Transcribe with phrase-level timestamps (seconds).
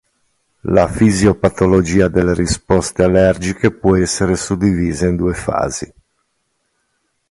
[0.63, 5.93] La fisiopatologia delle risposte allergiche può essere suddivisa in due fasi.